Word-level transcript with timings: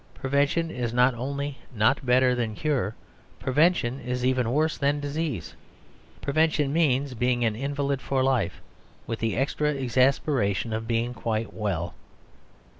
Prevention 0.15 0.71
is 0.71 0.95
not 0.95 1.13
only 1.13 1.59
not 1.75 2.03
better 2.03 2.33
than 2.33 2.55
cure; 2.55 2.95
prevention 3.39 3.99
is 3.99 4.25
even 4.25 4.49
worse 4.51 4.75
than 4.75 4.99
disease. 4.99 5.53
Prevention 6.21 6.73
means 6.73 7.13
being 7.13 7.45
an 7.45 7.55
invalid 7.55 8.01
for 8.01 8.23
life, 8.23 8.61
with 9.05 9.19
the 9.19 9.37
extra 9.37 9.69
exasperation 9.69 10.73
of 10.73 10.87
being 10.87 11.13
quite 11.13 11.53
well. 11.53 11.93